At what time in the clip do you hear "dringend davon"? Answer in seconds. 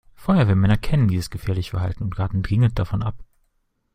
2.41-3.03